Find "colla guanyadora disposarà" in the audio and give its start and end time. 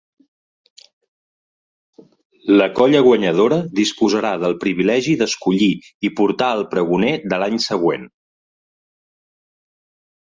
2.79-4.31